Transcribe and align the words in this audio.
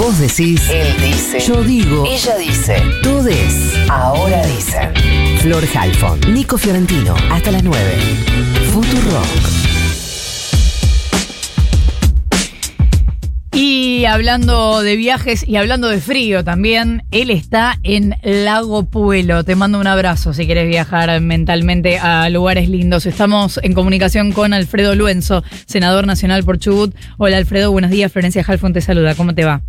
Vos 0.00 0.18
decís, 0.18 0.62
Él 0.70 0.86
dice. 0.98 1.40
yo 1.40 1.62
digo, 1.62 2.06
Ella 2.06 2.38
dice. 2.38 2.82
todes. 3.02 3.74
Ahora 3.90 4.42
dicen. 4.46 4.94
Flor 5.40 5.62
Halfon, 5.74 6.18
Nico 6.32 6.56
Fiorentino, 6.56 7.14
hasta 7.30 7.50
las 7.50 7.62
9. 7.62 7.84
Futurock. 8.72 9.26
Y 13.52 14.06
hablando 14.06 14.80
de 14.80 14.96
viajes 14.96 15.46
y 15.46 15.56
hablando 15.56 15.88
de 15.88 16.00
frío 16.00 16.44
también, 16.44 17.02
él 17.10 17.28
está 17.28 17.78
en 17.82 18.14
Lago 18.22 18.84
Puelo. 18.84 19.44
Te 19.44 19.54
mando 19.54 19.78
un 19.78 19.86
abrazo 19.86 20.32
si 20.32 20.46
quieres 20.46 20.66
viajar 20.66 21.20
mentalmente 21.20 21.98
a 21.98 22.26
lugares 22.30 22.70
lindos. 22.70 23.04
Estamos 23.04 23.60
en 23.62 23.74
comunicación 23.74 24.32
con 24.32 24.54
Alfredo 24.54 24.94
Luenzo, 24.94 25.44
senador 25.66 26.06
nacional 26.06 26.42
por 26.42 26.58
Chubut. 26.58 26.94
Hola 27.18 27.36
Alfredo, 27.36 27.70
buenos 27.70 27.90
días. 27.90 28.10
Florencia 28.10 28.42
Halfon 28.48 28.72
te 28.72 28.80
saluda. 28.80 29.14
¿Cómo 29.14 29.34
te 29.34 29.44
va? 29.44 29.60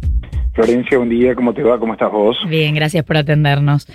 Florencia, 0.53 0.97
buen 0.97 1.09
día, 1.09 1.33
¿cómo 1.35 1.53
te 1.53 1.63
va? 1.63 1.79
¿Cómo 1.79 1.93
estás 1.93 2.11
vos? 2.11 2.37
Bien, 2.49 2.75
gracias 2.75 3.05
por 3.05 3.15
atendernos. 3.17 3.87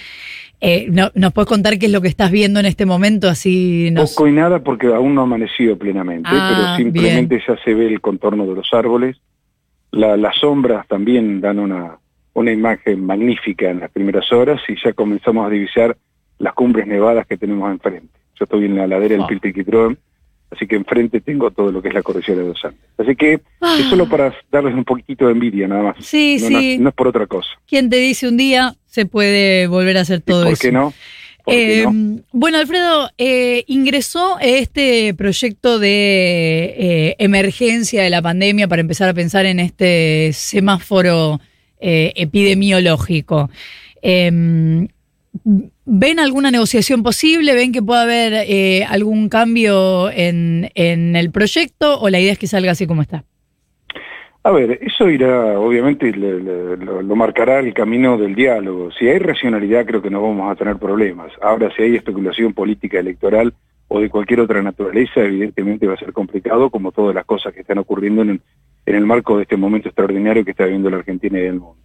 Eh, 0.61 0.87
no- 0.91 1.11
¿Nos 1.15 1.35
puedes 1.35 1.49
contar 1.49 1.79
qué 1.79 1.87
es 1.87 1.93
lo 1.93 2.01
que 2.01 2.09
estás 2.09 2.31
viendo 2.31 2.61
en 2.61 2.67
este 2.67 2.87
momento? 2.87 3.29
Así 3.29 3.91
nos... 3.93 4.15
Poco 4.15 4.27
y 4.29 4.33
nada 4.33 4.61
porque 4.61 4.87
aún 4.87 5.15
no 5.15 5.21
ha 5.21 5.25
amanecido 5.25 5.77
plenamente, 5.77 6.31
Ah, 6.33 6.55
pero 6.57 6.77
simplemente 6.77 7.43
ya 7.47 7.57
se 7.63 7.75
ve 7.75 7.89
el 7.89 8.01
contorno 8.01 8.47
de 8.47 8.55
los 8.55 8.73
árboles. 8.73 9.19
La- 9.91 10.17
las 10.17 10.37
sombras 10.39 10.87
también 10.89 11.43
dan 11.43 11.59
una, 11.59 11.99
una 12.33 12.53
imagen 12.53 13.05
magnífica 13.05 13.69
en 13.69 13.81
las 13.81 13.91
primeras 13.91 14.33
horas 14.33 14.61
y 14.67 14.77
ya 14.83 14.95
comenzamos 14.95 15.47
a 15.47 15.51
divisar 15.51 15.95
las 16.39 16.55
cumbres 16.55 16.87
nevadas 16.87 17.27
que 17.27 17.37
tenemos 17.37 17.71
enfrente. 17.71 18.19
Yo 18.39 18.45
estoy 18.45 18.65
en 18.65 18.77
la 18.77 18.87
ladera 18.87 19.15
del 19.15 19.25
Ah. 19.25 19.27
Piltiquitrón, 19.27 19.99
así 20.51 20.67
que 20.67 20.77
enfrente 20.77 21.21
tengo 21.21 21.51
todo 21.51 21.71
lo 21.73 21.83
que 21.83 21.89
es 21.89 21.95
la 21.95 22.03
cordillera 22.03 22.43
de 22.43 22.49
los 22.49 22.65
Andes. 22.65 22.81
Así 22.99 23.17
que 23.17 23.41
Ah. 23.61 23.77
es 23.81 23.87
solo 23.87 24.09
para 24.09 24.35
darles 24.51 24.75
un 24.75 24.85
poquito 24.85 25.27
de 25.27 25.33
envidia 25.33 25.67
nada 25.69 25.83
más. 25.83 25.97
Sí, 26.01 26.39
no, 26.41 26.61
sí. 26.61 26.79
no 26.79 26.89
es 26.91 26.95
por 26.95 27.09
otra 27.09 27.27
cosa. 27.27 27.49
¿Quién 27.67 27.91
te 27.91 27.97
dice 27.97 28.29
un 28.29 28.37
día 28.37 28.75
se 28.87 29.07
puede 29.07 29.67
volver 29.67 29.99
a 29.99 30.03
hacer 30.03 30.19
¿Y 30.19 30.23
todo 30.31 30.45
¿Por 30.45 30.53
eso? 30.53 30.63
qué 30.63 30.73
no? 30.73 30.93
¿Por 31.45 31.55
qué 31.55 31.85
no? 31.85 32.21
Bueno, 32.33 32.59
Alfredo, 32.59 33.09
eh, 33.19 33.63
ingresó 33.69 34.37
este 34.41 35.15
proyecto 35.15 35.79
de 35.79 36.75
eh, 36.79 37.17
emergencia 37.19 38.03
de 38.03 38.11
la 38.11 38.21
pandemia 38.23 38.67
para 38.69 38.81
empezar 38.81 39.09
a 39.09 39.15
pensar 39.15 39.47
en 39.47 39.61
este 39.61 40.33
semáforo 40.33 41.41
eh, 41.79 42.13
epidemiológico. 42.17 43.51
Eh, 44.03 44.89
¿Ven 45.85 46.19
alguna 46.19 46.51
negociación 46.51 47.03
posible? 47.03 47.55
¿Ven 47.55 47.73
que 47.73 47.83
puede 47.83 48.01
haber 48.03 48.33
eh, 48.49 48.85
algún 48.85 49.29
cambio 49.29 50.11
en, 50.11 50.71
en 50.75 51.17
el 51.17 51.31
proyecto 51.31 52.01
o 52.01 52.09
la 52.11 52.21
idea 52.21 52.33
es 52.33 52.39
que 52.39 52.47
salga 52.47 52.73
así 52.73 52.87
como 52.87 53.03
está? 53.03 53.25
A 54.43 54.51
ver, 54.53 54.79
eso 54.81 55.11
irá, 55.11 55.59
obviamente, 55.59 56.13
le- 56.13 56.39
le- 56.41 56.77
lo, 56.77 57.03
lo 57.03 57.17
marcará 57.17 57.59
el 57.59 57.75
camino 57.75 58.17
del 58.17 58.37
diálogo. 58.37 58.91
Si 58.93 59.09
hay 59.09 59.19
racionalidad, 59.19 59.85
creo 59.87 60.01
que 60.03 60.11
no 60.11 60.23
vamos 60.23 60.51
a 60.51 60.55
tener 60.55 60.77
problemas. 60.77 61.33
Ahora, 61.43 61.69
si 61.75 61.83
hay 61.83 61.97
especulación 61.97 62.53
política 62.55 63.01
electoral 63.01 63.53
o 63.89 64.01
de 64.01 64.09
cualquier 64.09 64.41
otra 64.41 64.63
naturaleza, 64.63 65.21
evidentemente 65.21 65.87
va 65.89 65.95
a 65.95 65.99
ser 65.99 66.13
complicado, 66.13 66.71
como 66.71 66.93
todas 66.93 67.15
las 67.15 67.25
cosas 67.25 67.53
que 67.55 67.61
están 67.63 67.79
ocurriendo 67.79 68.23
en, 68.23 68.41
en 68.87 68.95
el 68.95 69.05
marco 69.05 69.37
de 69.37 69.43
este 69.43 69.57
momento 69.57 69.89
extraordinario 69.89 70.45
que 70.45 70.53
está 70.53 70.65
viviendo 70.65 70.91
la 70.91 70.99
Argentina 70.99 71.39
y 71.41 71.45
el 71.47 71.55
mundo. 71.61 71.77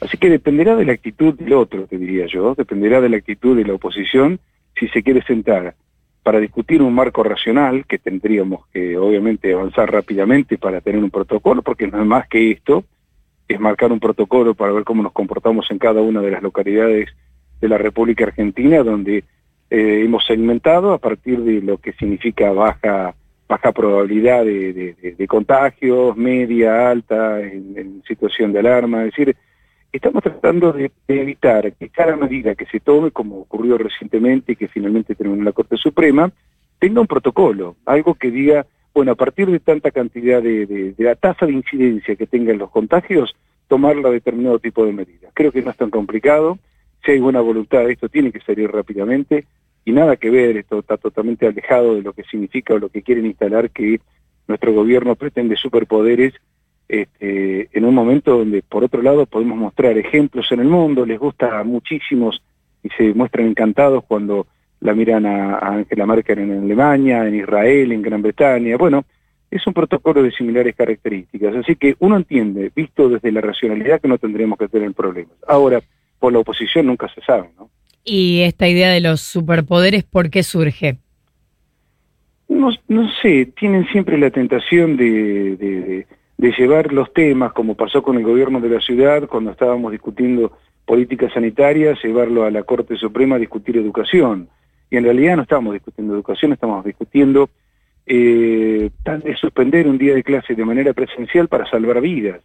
Así 0.00 0.16
que 0.16 0.30
dependerá 0.30 0.76
de 0.76 0.84
la 0.84 0.92
actitud 0.92 1.34
del 1.34 1.52
otro, 1.54 1.86
te 1.86 1.98
diría 1.98 2.26
yo, 2.26 2.54
dependerá 2.54 3.00
de 3.00 3.08
la 3.08 3.16
actitud 3.16 3.56
de 3.56 3.64
la 3.64 3.74
oposición 3.74 4.38
si 4.78 4.88
se 4.88 5.02
quiere 5.02 5.22
sentar 5.22 5.74
para 6.22 6.40
discutir 6.40 6.82
un 6.82 6.94
marco 6.94 7.22
racional 7.22 7.84
que 7.86 7.98
tendríamos 7.98 8.66
que 8.72 8.96
obviamente 8.96 9.52
avanzar 9.52 9.90
rápidamente 9.90 10.58
para 10.58 10.80
tener 10.80 11.02
un 11.02 11.10
protocolo, 11.10 11.62
porque 11.62 11.86
no 11.88 12.00
es 12.00 12.06
más 12.06 12.28
que 12.28 12.50
esto, 12.50 12.84
es 13.48 13.58
marcar 13.58 13.90
un 13.92 13.98
protocolo 14.00 14.54
para 14.54 14.72
ver 14.72 14.84
cómo 14.84 15.02
nos 15.02 15.12
comportamos 15.12 15.70
en 15.70 15.78
cada 15.78 16.00
una 16.02 16.20
de 16.20 16.30
las 16.30 16.42
localidades 16.42 17.08
de 17.60 17.68
la 17.68 17.78
República 17.78 18.24
Argentina, 18.24 18.82
donde 18.82 19.24
eh, 19.70 20.02
hemos 20.04 20.24
segmentado 20.26 20.92
a 20.92 20.98
partir 20.98 21.40
de 21.40 21.60
lo 21.60 21.78
que 21.78 21.92
significa 21.94 22.52
baja 22.52 23.14
baja 23.48 23.72
probabilidad 23.72 24.44
de, 24.44 24.94
de- 25.16 25.26
contagios, 25.26 26.14
media, 26.18 26.90
alta, 26.90 27.40
en, 27.40 27.72
en 27.76 28.02
situación 28.06 28.52
de 28.52 28.58
alarma, 28.58 29.04
es 29.06 29.14
decir, 29.16 29.34
estamos 29.92 30.22
tratando 30.22 30.72
de, 30.72 30.90
evitar 31.08 31.72
que 31.72 31.88
cada 31.88 32.16
medida 32.16 32.54
que 32.54 32.66
se 32.66 32.80
tome, 32.80 33.10
como 33.10 33.38
ocurrió 33.40 33.78
recientemente 33.78 34.52
y 34.52 34.56
que 34.56 34.68
finalmente 34.68 35.14
terminó 35.14 35.38
en 35.38 35.44
la 35.44 35.52
Corte 35.52 35.76
Suprema, 35.76 36.30
tenga 36.78 37.00
un 37.00 37.06
protocolo, 37.06 37.76
algo 37.86 38.14
que 38.14 38.30
diga, 38.30 38.66
bueno, 38.94 39.12
a 39.12 39.16
partir 39.16 39.50
de 39.50 39.60
tanta 39.60 39.90
cantidad 39.90 40.42
de, 40.42 40.66
de- 40.66 40.94
la 40.98 41.14
tasa 41.14 41.46
de 41.46 41.52
incidencia 41.52 42.16
que 42.16 42.26
tengan 42.26 42.58
los 42.58 42.70
contagios, 42.70 43.34
tomarla 43.66 44.10
determinado 44.10 44.58
tipo 44.58 44.84
de 44.84 44.92
medidas. 44.92 45.32
Creo 45.34 45.52
que 45.52 45.62
no 45.62 45.70
es 45.70 45.76
tan 45.76 45.90
complicado, 45.90 46.58
si 47.04 47.12
hay 47.12 47.20
buena 47.20 47.40
voluntad, 47.40 47.88
esto 47.90 48.08
tiene 48.08 48.32
que 48.32 48.40
salir 48.40 48.70
rápidamente 48.70 49.46
y 49.84 49.92
nada 49.92 50.16
que 50.16 50.30
ver, 50.30 50.56
esto 50.56 50.80
está 50.80 50.96
totalmente 50.96 51.46
alejado 51.46 51.94
de 51.94 52.02
lo 52.02 52.12
que 52.12 52.24
significa 52.24 52.74
o 52.74 52.78
lo 52.78 52.88
que 52.88 53.02
quieren 53.02 53.26
instalar 53.26 53.70
que 53.70 54.00
nuestro 54.46 54.72
gobierno 54.72 55.14
pretende 55.16 55.56
superpoderes 55.56 56.34
este, 56.88 57.68
en 57.76 57.84
un 57.84 57.94
momento 57.94 58.38
donde, 58.38 58.62
por 58.62 58.82
otro 58.84 59.02
lado, 59.02 59.26
podemos 59.26 59.58
mostrar 59.58 59.96
ejemplos 59.98 60.50
en 60.52 60.60
el 60.60 60.68
mundo, 60.68 61.04
les 61.04 61.18
gusta 61.18 61.58
a 61.60 61.64
muchísimos 61.64 62.42
y 62.82 62.88
se 62.90 63.12
muestran 63.14 63.46
encantados 63.46 64.04
cuando 64.08 64.46
la 64.80 64.94
miran 64.94 65.26
a, 65.26 65.58
Angela 65.58 66.06
Merkel 66.06 66.38
en 66.38 66.62
Alemania, 66.64 67.26
en 67.26 67.34
Israel, 67.34 67.92
en 67.92 68.02
Gran 68.02 68.22
Bretaña. 68.22 68.76
Bueno, 68.76 69.04
es 69.50 69.66
un 69.66 69.74
protocolo 69.74 70.22
de 70.22 70.30
similares 70.30 70.74
características, 70.76 71.56
así 71.56 71.76
que 71.76 71.96
uno 71.98 72.16
entiende, 72.16 72.70
visto 72.74 73.08
desde 73.08 73.32
la 73.32 73.40
racionalidad, 73.40 74.00
que 74.00 74.08
no 74.08 74.18
tendríamos 74.18 74.58
que 74.58 74.68
tener 74.68 74.92
problemas. 74.92 75.34
Ahora, 75.46 75.80
por 76.18 76.32
la 76.32 76.38
oposición 76.40 76.86
nunca 76.86 77.08
se 77.14 77.20
sabe, 77.22 77.50
¿no? 77.58 77.68
Y 78.04 78.40
esta 78.42 78.66
idea 78.68 78.88
de 78.90 79.00
los 79.00 79.20
superpoderes, 79.20 80.04
¿por 80.04 80.30
qué 80.30 80.42
surge? 80.42 80.98
No, 82.48 82.70
no 82.88 83.10
sé, 83.20 83.46
tienen 83.58 83.86
siempre 83.88 84.16
la 84.16 84.30
tentación 84.30 84.96
de, 84.96 85.56
de- 85.56 85.80
de- 85.82 86.06
de 86.38 86.52
llevar 86.52 86.92
los 86.92 87.12
temas, 87.12 87.52
como 87.52 87.74
pasó 87.74 88.02
con 88.02 88.16
el 88.16 88.22
gobierno 88.22 88.60
de 88.60 88.68
la 88.70 88.80
ciudad 88.80 89.28
cuando 89.28 89.50
estábamos 89.50 89.90
discutiendo 89.90 90.52
políticas 90.86 91.32
sanitarias, 91.32 92.02
llevarlo 92.02 92.44
a 92.44 92.50
la 92.50 92.62
Corte 92.62 92.96
Suprema 92.96 93.36
a 93.36 93.40
discutir 93.40 93.76
educación. 93.76 94.48
Y 94.88 94.96
en 94.96 95.04
realidad 95.04 95.36
no 95.36 95.42
estamos 95.42 95.74
discutiendo 95.74 96.14
educación, 96.14 96.52
estamos 96.52 96.84
discutiendo 96.84 97.50
eh, 98.06 98.90
suspender 99.38 99.86
un 99.88 99.98
día 99.98 100.14
de 100.14 100.22
clase 100.22 100.54
de 100.54 100.64
manera 100.64 100.94
presencial 100.94 101.48
para 101.48 101.68
salvar 101.68 102.00
vidas. 102.00 102.40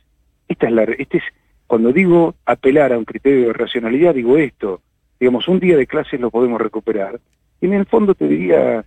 Esta 0.48 0.68
es 0.68 0.74
la, 0.74 0.84
este 0.84 1.20
es, 1.20 1.24
cuando 1.68 1.94
digo 1.94 2.36
apelar 2.46 2.92
a 2.94 2.98
un 2.98 3.06
criterio 3.06 3.48
de 3.48 3.54
racionalidad, 3.54 4.16
digo 4.16 4.38
esto. 4.38 4.81
Digamos, 5.20 5.48
un 5.48 5.60
día 5.60 5.78
de 5.78 5.88
clases 5.88 6.20
lo 6.20 6.31
podemos 6.31 6.60
recuperar. 6.60 7.20
Y 7.62 7.68
en 7.68 7.74
el 7.74 7.86
fondo 7.86 8.14
te 8.16 8.28
diría, 8.28 8.84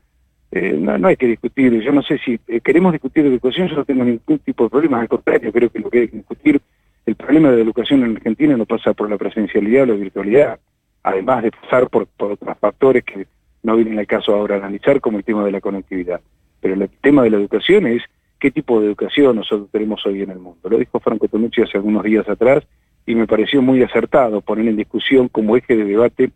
eh, 0.53 0.73
no, 0.79 0.97
no 0.99 1.09
hay 1.09 1.17
que 1.17 1.27
discutir, 1.27 1.81
yo 1.81 1.93
no 1.93 2.03
sé 2.03 2.19
si 2.19 2.39
eh, 2.47 2.61
queremos 2.61 2.93
discutir 2.93 3.27
educación, 3.27 3.69
yo 3.69 3.77
no 3.77 3.85
tengo 3.85 4.05
ningún 4.05 4.39
tipo 4.41 4.65
de 4.65 4.71
problemas, 4.71 5.03
al 5.03 5.09
contrario, 5.09 5.53
creo 5.53 5.71
que 5.71 5.79
lo 5.81 5.91
que 5.91 6.01
hay 6.01 6.09
que 6.09 6.17
discutir, 6.19 6.61
el 7.05 7.15
problema 7.15 7.51
de 7.51 7.57
la 7.57 7.63
educación 7.63 8.05
en 8.05 8.17
Argentina 8.17 8.57
no 8.57 8.67
pasa 8.67 8.93
por 8.93 9.09
la 9.09 9.17
presencialidad 9.17 9.85
o 9.85 9.87
la 9.87 9.95
virtualidad, 9.95 10.59
además 11.03 11.43
de 11.45 11.53
pasar 11.53 11.89
por, 11.89 12.07
por 12.07 12.33
otros 12.33 12.59
factores 12.59 13.05
que 13.05 13.27
no 13.63 13.77
vienen 13.77 13.99
al 13.99 14.07
caso 14.07 14.35
ahora 14.35 14.57
analizar, 14.57 15.01
como 15.01 15.19
el 15.19 15.25
tema 15.25 15.45
de 15.45 15.53
la 15.53 15.61
conectividad. 15.61 16.21
Pero 16.61 16.75
el 16.75 16.89
tema 17.01 17.23
de 17.23 17.31
la 17.31 17.37
educación 17.37 17.87
es 17.87 18.03
qué 18.39 18.51
tipo 18.51 18.81
de 18.81 18.87
educación 18.87 19.37
nosotros 19.37 19.69
tenemos 19.71 20.05
hoy 20.07 20.23
en 20.23 20.31
el 20.31 20.39
mundo. 20.39 20.69
Lo 20.69 20.79
dijo 20.79 21.01
Franco 21.01 21.29
Tonucci 21.29 21.63
hace 21.63 21.77
algunos 21.77 22.03
días 22.03 22.29
atrás 22.29 22.65
y 23.07 23.15
me 23.15 23.27
pareció 23.27 23.63
muy 23.63 23.83
acertado 23.83 24.41
poner 24.41 24.67
en 24.69 24.77
discusión 24.77 25.29
como 25.29 25.57
eje 25.57 25.77
de 25.77 25.85
debate, 25.85 26.31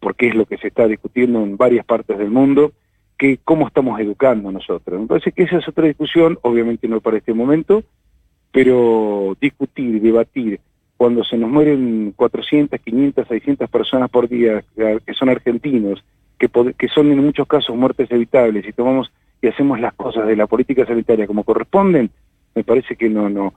porque 0.00 0.28
es 0.28 0.34
lo 0.34 0.44
que 0.44 0.58
se 0.58 0.68
está 0.68 0.86
discutiendo 0.86 1.42
en 1.42 1.56
varias 1.56 1.84
partes 1.84 2.18
del 2.18 2.30
mundo, 2.30 2.72
que 3.20 3.38
cómo 3.44 3.66
estamos 3.66 4.00
educando 4.00 4.50
nosotros. 4.50 4.98
Me 4.98 5.06
parece 5.06 5.30
que 5.32 5.42
esa 5.42 5.58
es 5.58 5.68
otra 5.68 5.86
discusión, 5.86 6.38
obviamente 6.40 6.88
no 6.88 7.02
para 7.02 7.18
este 7.18 7.34
momento, 7.34 7.84
pero 8.50 9.36
discutir, 9.38 10.00
debatir, 10.00 10.58
cuando 10.96 11.22
se 11.22 11.36
nos 11.36 11.50
mueren 11.50 12.14
400, 12.16 12.80
500, 12.80 13.28
600 13.28 13.68
personas 13.68 14.08
por 14.08 14.26
día 14.26 14.64
que 14.74 15.12
son 15.12 15.28
argentinos, 15.28 16.02
que, 16.38 16.48
que 16.48 16.88
son 16.88 17.12
en 17.12 17.22
muchos 17.22 17.46
casos 17.46 17.76
muertes 17.76 18.10
evitables, 18.10 18.66
y 18.66 18.72
tomamos 18.72 19.12
y 19.42 19.48
hacemos 19.48 19.78
las 19.80 19.92
cosas 19.92 20.26
de 20.26 20.36
la 20.36 20.46
política 20.46 20.86
sanitaria 20.86 21.26
como 21.26 21.44
corresponden, 21.44 22.10
me 22.54 22.64
parece 22.64 22.96
que 22.96 23.10
no, 23.10 23.28
no, 23.28 23.52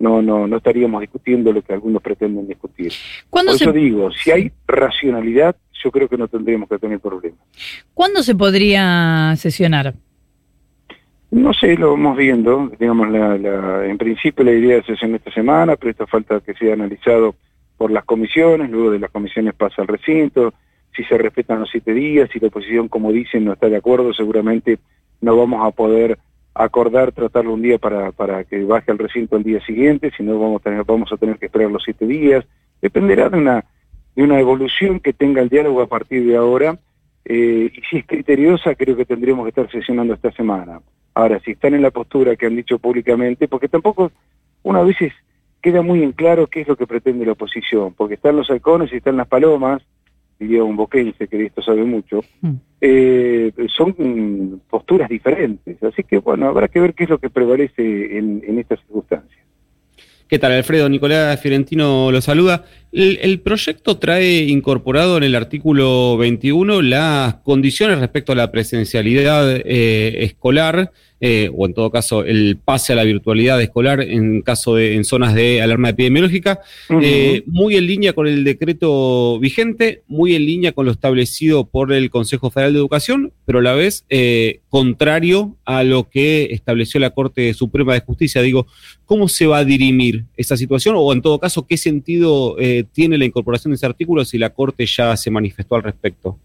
no, 0.00 0.22
no, 0.22 0.48
no 0.48 0.56
estaríamos 0.56 1.00
discutiendo 1.02 1.52
lo 1.52 1.62
que 1.62 1.72
algunos 1.72 2.02
pretenden 2.02 2.48
discutir. 2.48 2.92
¿Cuándo 3.30 3.52
Por 3.52 3.58
se, 3.58 3.64
eso 3.64 3.72
digo, 3.72 4.10
si 4.10 4.32
hay 4.32 4.50
racionalidad, 4.66 5.54
yo 5.84 5.90
creo 5.90 6.08
que 6.08 6.16
no 6.16 6.26
tendríamos 6.26 6.68
que 6.68 6.78
tener 6.78 6.98
problemas. 6.98 7.38
¿Cuándo 7.92 8.22
se 8.22 8.34
podría 8.34 9.34
sesionar? 9.36 9.94
No 11.30 11.52
sé, 11.52 11.76
lo 11.76 11.90
vamos 11.90 12.16
viendo. 12.16 12.70
Digamos, 12.78 13.10
la, 13.10 13.36
la- 13.36 13.86
en 13.86 13.98
principio 13.98 14.44
la 14.44 14.52
idea 14.52 14.78
es 14.86 15.02
en 15.02 15.14
esta 15.16 15.32
semana, 15.32 15.76
pero 15.76 15.90
esto 15.90 16.06
falta 16.06 16.40
que 16.40 16.54
sea 16.54 16.74
analizado 16.74 17.34
por 17.76 17.90
las 17.90 18.04
comisiones, 18.04 18.70
luego 18.70 18.90
de 18.92 19.00
las 19.00 19.10
comisiones 19.10 19.52
pasa 19.54 19.82
al 19.82 19.88
recinto, 19.88 20.54
si 20.96 21.02
se 21.04 21.18
respetan 21.18 21.58
los 21.60 21.70
siete 21.70 21.92
días, 21.92 22.30
si 22.32 22.38
la 22.38 22.46
oposición, 22.48 22.88
como 22.88 23.10
dicen, 23.12 23.44
no 23.44 23.52
está 23.52 23.68
de 23.68 23.76
acuerdo, 23.76 24.14
seguramente 24.14 24.78
no 25.20 25.36
vamos 25.36 25.66
a 25.66 25.72
poder 25.72 26.18
acordar 26.54 27.10
tratarlo 27.10 27.52
un 27.52 27.62
día 27.62 27.78
para, 27.78 28.12
para 28.12 28.44
que 28.44 28.62
baje 28.62 28.92
al 28.92 28.98
recinto 28.98 29.34
al 29.34 29.42
día 29.42 29.60
siguiente, 29.66 30.12
si 30.16 30.22
no 30.22 30.38
vamos 30.38 30.60
a 30.60 30.64
tener, 30.64 30.84
vamos 30.84 31.12
a 31.12 31.16
tener 31.16 31.36
que 31.36 31.46
esperar 31.46 31.68
los 31.68 31.82
siete 31.82 32.06
días. 32.06 32.44
Dependerá 32.80 33.28
de 33.28 33.38
una, 33.38 33.64
de 34.14 34.22
una 34.22 34.38
evolución 34.38 35.00
que 35.00 35.12
tenga 35.12 35.42
el 35.42 35.48
diálogo 35.48 35.82
a 35.82 35.86
partir 35.86 36.26
de 36.26 36.36
ahora. 36.36 36.78
Eh, 37.24 37.70
y 37.74 37.80
si 37.88 37.98
es 37.98 38.06
criteriosa, 38.06 38.74
creo 38.74 38.96
que 38.96 39.06
tendríamos 39.06 39.44
que 39.44 39.48
estar 39.50 39.70
sesionando 39.70 40.14
esta 40.14 40.30
semana. 40.32 40.80
Ahora, 41.14 41.40
si 41.44 41.52
están 41.52 41.74
en 41.74 41.82
la 41.82 41.90
postura 41.90 42.36
que 42.36 42.46
han 42.46 42.56
dicho 42.56 42.78
públicamente, 42.78 43.48
porque 43.48 43.68
tampoco 43.68 44.12
una 44.62 44.82
veces 44.82 45.12
queda 45.62 45.80
muy 45.80 46.02
en 46.02 46.12
claro 46.12 46.46
qué 46.46 46.60
es 46.60 46.68
lo 46.68 46.76
que 46.76 46.86
pretende 46.86 47.24
la 47.24 47.32
oposición, 47.32 47.94
porque 47.94 48.14
están 48.14 48.36
los 48.36 48.50
halcones 48.50 48.92
y 48.92 48.96
están 48.96 49.16
las 49.16 49.28
palomas, 49.28 49.82
diría 50.38 50.64
un 50.64 50.76
boquense 50.76 51.28
que 51.28 51.38
de 51.38 51.46
esto 51.46 51.62
sabe 51.62 51.84
mucho, 51.84 52.20
mm. 52.42 52.52
eh, 52.80 53.52
son 53.68 54.60
posturas 54.68 55.08
diferentes. 55.08 55.82
Así 55.82 56.02
que, 56.02 56.18
bueno, 56.18 56.48
habrá 56.48 56.68
que 56.68 56.80
ver 56.80 56.94
qué 56.94 57.04
es 57.04 57.10
lo 57.10 57.18
que 57.18 57.30
prevalece 57.30 58.18
en, 58.18 58.42
en 58.46 58.58
estas 58.58 58.80
circunstancias. 58.80 59.44
¿Qué 60.28 60.38
tal, 60.38 60.52
Alfredo? 60.52 60.88
Nicolás 60.88 61.40
Fiorentino 61.40 62.10
lo 62.10 62.20
saluda. 62.20 62.64
El, 62.94 63.40
proyecto 63.40 63.98
trae 63.98 64.44
incorporado 64.44 65.16
en 65.16 65.24
el 65.24 65.34
artículo 65.34 66.16
21 66.16 66.80
las 66.82 67.34
condiciones 67.42 67.98
respecto 67.98 68.30
a 68.30 68.36
la 68.36 68.52
presencialidad 68.52 69.56
eh, 69.64 70.22
escolar, 70.22 70.92
eh, 71.20 71.48
o 71.56 71.64
en 71.66 71.74
todo 71.74 71.90
caso 71.90 72.24
el 72.24 72.58
pase 72.62 72.92
a 72.92 72.96
la 72.96 73.04
virtualidad 73.04 73.62
escolar 73.62 74.00
en 74.00 74.42
caso 74.42 74.74
de 74.74 74.94
en 74.94 75.04
zonas 75.04 75.34
de 75.34 75.62
alarma 75.62 75.90
epidemiológica, 75.90 76.60
eh, 77.00 77.44
muy 77.46 77.76
en 77.76 77.86
línea 77.86 78.12
con 78.12 78.26
el 78.26 78.44
decreto 78.44 79.38
vigente, 79.38 80.02
muy 80.06 80.34
en 80.34 80.44
línea 80.44 80.72
con 80.72 80.86
lo 80.86 80.92
establecido 80.92 81.66
por 81.66 81.92
el 81.92 82.10
Consejo 82.10 82.50
Federal 82.50 82.72
de 82.72 82.80
Educación, 82.80 83.32
pero 83.46 83.60
a 83.60 83.62
la 83.62 83.74
vez 83.74 84.04
contrario 84.68 85.56
a 85.64 85.84
lo 85.84 86.08
que 86.10 86.48
estableció 86.50 86.98
la 87.00 87.10
Corte 87.10 87.54
Suprema 87.54 87.94
de 87.94 88.00
Justicia. 88.00 88.42
Digo, 88.42 88.66
¿cómo 89.04 89.28
se 89.28 89.46
va 89.46 89.58
a 89.58 89.64
dirimir 89.64 90.24
esa 90.36 90.56
situación? 90.56 90.96
O 90.98 91.12
en 91.12 91.22
todo 91.22 91.38
caso, 91.38 91.66
¿qué 91.66 91.76
sentido 91.76 92.56
tiene 92.92 93.18
la 93.18 93.24
incorporación 93.24 93.70
de 93.70 93.76
ese 93.76 93.86
artículo 93.86 94.24
si 94.24 94.36
la 94.36 94.50
Corte 94.50 94.84
ya 94.84 95.16
se 95.16 95.30
manifestó 95.30 95.76
al 95.76 95.84
respecto? 95.84 96.38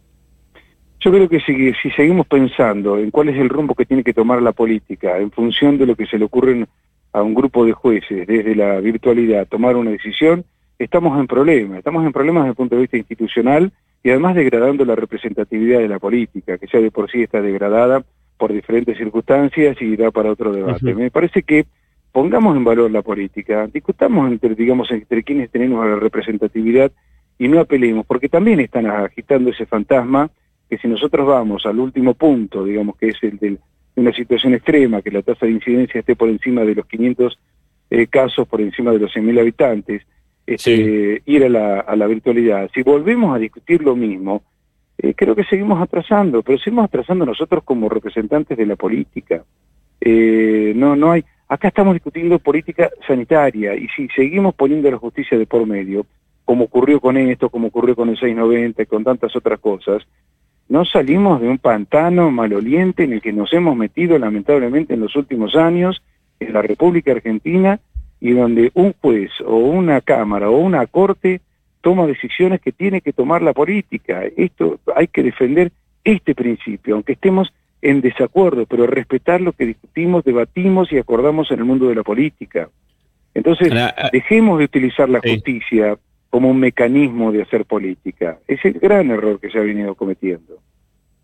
Yo 1.01 1.12
creo 1.12 1.30
que 1.30 1.40
si, 1.40 1.74
si 1.81 1.92
seguimos 1.92 2.28
pensando 2.28 2.98
en 2.98 3.12
cuál 3.12 3.30
es 3.30 3.38
el 3.38 3.50
rumbo 3.50 3.74
que 3.74 3.86
tiene 3.86 4.04
que 4.04 4.13
tomar 4.13 4.42
la 4.42 4.51
política 4.51 5.18
en 5.18 5.31
función 5.31 5.78
de 5.78 5.86
lo 5.86 5.96
que 5.96 6.06
se 6.06 6.18
le 6.18 6.25
ocurre 6.25 6.66
a 7.13 7.22
un 7.22 7.34
grupo 7.34 7.66
de 7.66 7.72
jueces 7.72 8.28
desde 8.28 8.56
la 8.56 8.80
virtualidad 8.80 9.48
tomar 9.48 9.75
una 9.75 9.92
decisión, 9.92 10.46
estamos 10.78 11.19
en 11.19 11.28
problemas. 11.28 11.80
Estamos 11.80 12.06
en 12.06 12.12
problemas 12.12 12.44
desde 12.44 12.51
el 12.51 12.56
punto 12.56 12.75
de 12.75 12.81
vista 12.81 12.98
institucional 12.98 13.72
y 14.04 14.10
además 14.10 14.36
degradando 14.36 14.86
la 14.86 14.96
representatividad 14.96 15.80
de 15.80 15.88
la 15.88 16.00
política, 16.00 16.57
que 16.57 16.68
ya 16.72 16.80
de 16.80 16.92
por 16.92 17.10
sí 17.12 17.24
está 17.24 17.42
degradada 17.42 18.04
por 18.38 18.54
diferentes 18.54 18.98
circunstancias 18.98 19.78
y 19.81 19.98
da 19.98 20.12
para 20.12 20.31
otro 20.31 20.54
debate. 20.54 20.96
Me 20.96 21.12
parece 21.12 21.44
que 21.44 21.66
pongamos 22.12 22.56
en 22.56 22.63
valor 22.63 22.90
la 22.90 23.01
política, 23.01 23.68
discutamos 23.68 24.31
entre, 24.31 24.56
digamos, 24.56 24.90
entre 24.92 25.24
quienes 25.24 25.51
tenemos 25.51 25.86
la 25.86 25.98
representatividad 25.98 26.92
y 27.38 27.48
no 27.48 27.60
apelemos, 27.60 28.06
porque 28.06 28.30
también 28.30 28.60
están 28.60 28.88
agitando 28.88 29.50
ese 29.50 29.66
fantasma 29.66 30.30
que 30.69 30.77
si 30.77 30.88
nosotros 30.88 31.27
vamos 31.27 31.66
al 31.66 31.80
último 31.80 32.13
punto, 32.13 32.63
digamos 32.63 32.95
que 32.98 33.10
es 33.10 33.18
el 33.24 33.38
de 33.38 33.57
una 33.95 34.13
situación 34.13 34.54
extrema, 34.54 35.01
que 35.01 35.12
la 35.12 35.21
tasa 35.21 35.45
de 35.45 35.54
incidencia 35.54 36.00
esté 36.00 36.16
por 36.16 36.30
encima 36.30 36.63
de 36.63 36.75
los 36.75 36.86
500 36.86 37.39
eh, 37.89 38.07
casos, 38.07 38.48
por 38.48 38.62
encima 38.62 38.92
de 38.92 39.00
los 39.00 39.12
100.000 39.13 39.39
habitantes, 39.39 40.04
este, 40.45 41.21
ir 41.25 41.44
a 41.44 41.50
la, 41.50 41.80
a 41.80 41.95
la 41.95 42.07
virtualidad. 42.07 42.69
Si 42.74 42.81
volvemos 42.83 43.36
a 43.36 43.39
discutir 43.39 43.81
lo 43.83 43.95
mismo, 43.95 44.44
eh, 44.98 45.13
creo 45.16 45.36
que 45.36 45.44
seguimos 45.44 45.81
atrasando, 45.81 46.44
pero 46.44 46.57
seguimos 46.60 46.86
atrasando 46.86 47.25
nosotros 47.25 47.63
como 47.63 47.89
representantes 47.89 48.57
de 48.57 48.65
la 48.65 48.75
política. 48.75 49.44
Eh, 50.01 50.74
no, 50.75 50.95
no 50.95 51.12
hay, 51.12 51.24
Acá 51.50 51.69
estamos 51.69 51.95
discutiendo 51.95 52.38
política 52.38 52.92
sanitaria 53.07 53.74
y 53.74 53.88
si 53.88 54.07
seguimos 54.10 54.54
poniendo 54.54 54.92
la 54.92 55.00
justicia 55.00 55.36
de 55.36 55.48
por 55.48 55.65
medio, 55.65 56.06
como 56.45 56.65
ocurrió 56.65 57.00
con 57.01 57.18
esto, 57.18 57.50
como 57.50 57.69
ocurrió 57.69 57.95
con 57.95 58.10
el 58.10 58.19
690 58.19 58.83
y 58.83 58.86
con 58.86 59.04
tantas 59.04 59.36
otras 59.36 59.60
cosas, 59.60 60.04
no 60.69 60.86
salimos 60.86 61.42
de 61.42 61.50
un 61.50 61.57
pantano 61.57 62.30
maloliente 62.31 63.04
en 63.04 63.13
el 63.13 63.21
que 63.21 63.33
nos 63.33 63.51
hemos 63.54 63.75
metido 63.75 64.18
lamentablemente 64.18 64.94
en 64.94 65.01
los 65.01 65.16
últimos 65.16 65.56
años 65.56 66.01
en 66.39 66.54
la 66.54 66.62
República 66.62 67.12
Argentina 67.12 67.80
y 68.21 68.31
donde 68.31 68.71
un 68.75 68.94
juez 69.01 69.31
o 69.45 69.57
una 69.57 70.00
cámara 70.01 70.50
o 70.50 70.57
una 70.57 70.86
corte 70.86 71.42
toma 71.81 72.06
decisiones 72.06 72.62
que 72.62 72.71
tiene 72.71 73.01
que 73.01 73.13
tomar 73.13 73.42
la 73.42 73.54
política. 73.54 74.24
Esto 74.38 74.80
hay 74.95 75.07
que 75.07 75.24
defender 75.24 75.71
este 76.04 76.36
principio, 76.36 76.95
aunque 76.95 77.13
estemos 77.13 77.51
en 77.81 78.01
desacuerdo, 78.01 78.65
pero 78.65 78.86
respetar 78.86 79.42
lo 79.42 79.54
que 79.54 79.65
discutimos, 79.65 80.24
debatimos 80.24 80.92
y 80.92 80.98
acordamos 80.98 81.50
en 81.51 81.60
el 81.60 81.65
mundo 81.65 81.88
de 81.88 81.95
la 81.95 82.04
política. 82.04 82.69
Entonces, 83.33 83.72
ah, 83.74 84.10
dejemos 84.12 84.60
de 84.60 84.65
utilizar 84.65 85.10
la 85.10 85.19
justicia 85.19 85.98
como 86.29 86.49
un 86.49 86.59
mecanismo 86.59 87.31
de 87.31 87.41
hacer 87.41 87.65
política. 87.65 88.39
Es 88.47 88.63
el 88.65 88.73
gran 88.73 89.09
error 89.11 89.39
que 89.39 89.49
se 89.49 89.57
ha 89.57 89.63
venido 89.63 89.95
cometiendo. 89.95 90.59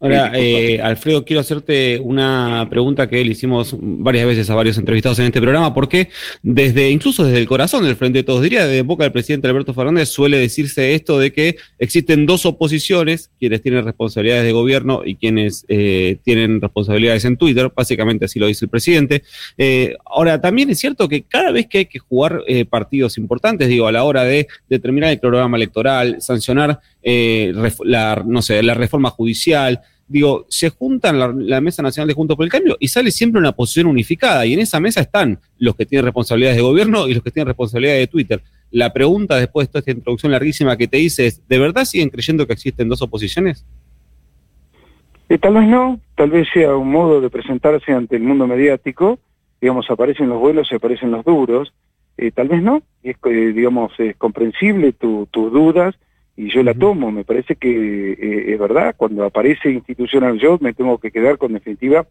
Ahora, 0.06 0.32
eh, 0.36 0.80
Alfredo, 0.84 1.26
quiero 1.26 1.40
hacerte 1.40 2.00
una 2.00 2.68
pregunta 2.70 3.10
que 3.10 3.26
le 3.26 3.32
hicimos 3.32 3.76
varias 3.80 4.28
veces 4.28 4.48
a 4.52 4.54
varios 4.54 4.78
entrevistados 4.78 5.18
en 5.18 5.26
este 5.26 5.42
programa, 5.42 5.74
porque 5.74 6.10
desde, 6.44 6.92
incluso 6.92 7.24
desde 7.24 7.40
el 7.40 7.48
corazón 7.48 7.84
del 7.84 7.96
Frente 7.96 8.20
de 8.20 8.24
Todos, 8.24 8.44
diría, 8.44 8.68
de 8.68 8.84
boca 8.84 9.04
del 9.04 9.12
presidente 9.12 9.48
Alberto 9.48 9.74
Fernández, 9.74 10.10
suele 10.10 10.38
decirse 10.38 10.94
esto 10.94 11.18
de 11.18 11.34
que 11.34 11.56
existen 11.80 12.28
dos 12.28 12.46
oposiciones, 12.46 13.32
quienes 13.40 13.64
tienen 13.64 13.84
responsabilidades 13.84 14.44
de 14.44 14.52
gobierno 14.52 15.02
y 15.04 15.16
quienes 15.16 15.66
eh, 15.70 16.20
tienen 16.24 16.62
responsabilidades 16.62 17.26
en 17.26 17.38
Twitter, 17.38 17.72
básicamente 17.76 18.26
así 18.26 18.38
lo 18.38 18.46
dice 18.46 18.66
el 18.66 18.70
presidente. 18.70 19.24
Eh, 19.58 19.96
ahora, 20.06 20.40
también 20.40 20.70
es 20.70 20.78
cierto 20.78 21.10
que 21.10 21.24
cada 21.24 21.52
vez 21.52 21.66
que 21.66 21.80
hay 21.80 21.86
que 21.88 21.98
jugar 21.98 22.44
partidos 22.70 23.18
importantes, 23.18 23.68
digo, 23.70 23.88
a 23.88 23.92
la 23.92 24.04
hora 24.04 24.24
de 24.24 24.48
determinar 24.70 25.10
el 25.10 25.20
programa 25.20 25.58
electoral, 25.58 26.18
sancionar 26.20 26.80
la, 27.04 28.24
no 28.24 28.42
sé, 28.44 28.62
la 28.62 28.76
reforma 28.76 29.10
judicial, 29.10 29.82
digo, 30.08 30.46
se 30.50 30.70
juntan 30.70 31.20
la, 31.20 31.34
la, 31.36 31.62
Mesa 31.62 31.82
Nacional 31.82 32.08
de 32.08 32.14
Juntos 32.14 32.38
por 32.38 32.46
el 32.46 32.52
Cambio 32.52 32.78
y 32.80 32.88
sale 32.88 33.12
siempre 33.12 33.40
una 33.40 33.54
posición 33.54 33.88
unificada. 33.88 34.46
Y 34.46 34.54
en 34.54 34.60
esa 34.60 34.80
mesa 34.80 35.02
están 35.02 35.40
los 35.58 35.76
que 35.76 35.86
tienen 35.86 36.06
responsabilidades 36.06 36.58
de 36.58 36.64
gobierno 36.64 37.08
y 37.08 37.14
los 37.14 37.24
que 37.24 37.32
tienen 37.32 37.48
responsabilidades 37.48 38.02
de 38.02 38.08
Twitter. 38.08 38.42
La 38.72 38.94
pregunta 38.94 39.38
después 39.38 39.68
de 39.68 39.72
toda 39.72 39.80
esta 39.80 39.92
introducción 39.92 40.32
larguísima 40.32 40.78
que 40.78 40.88
te 40.88 41.00
hice 41.00 41.28
es, 41.28 41.48
¿de 41.48 41.60
verdad 41.60 41.86
siguen 41.86 42.10
creyendo 42.10 42.46
que 42.46 42.54
existen 42.54 42.90
dos 42.90 43.02
oposiciones? 43.02 43.66
Eh, 45.30 45.38
tal 45.38 45.56
vez 45.56 45.68
no, 45.68 46.00
tal 46.16 46.30
vez 46.30 46.48
sea 46.54 46.76
un 46.76 46.92
modo 46.92 47.20
de 47.20 47.30
presentarse 47.30 47.92
ante 47.94 48.16
el 48.16 48.24
mundo 48.24 48.46
mediático, 48.46 49.20
digamos, 49.60 49.90
aparecen 49.90 50.30
los 50.30 50.40
buenos 50.40 50.72
y 50.72 50.76
aparecen 50.76 51.12
los 51.12 51.26
duros, 51.26 51.74
eh, 52.18 52.32
tal 52.32 52.48
vez 52.48 52.62
no, 52.62 52.84
es, 53.02 53.16
eh, 53.26 53.54
digamos, 53.54 53.92
es 53.98 54.16
comprensible 54.18 54.94
tus 54.94 55.28
dudas, 55.32 55.96
y 56.38 56.50
yo 56.50 56.64
la 56.64 56.74
tomo, 56.74 57.12
me 57.12 57.24
parece 57.24 57.56
que 57.56 58.12
eh, 58.12 58.54
es 58.54 58.60
verdad, 58.60 58.96
cuando 58.98 59.24
aparece 59.24 59.70
institucional 59.72 60.38
yo 60.38 60.58
me 60.60 60.74
tengo 60.74 60.98
que 60.98 61.12
quedar 61.12 61.38
con 61.38 61.54
definitiva 61.54 62.06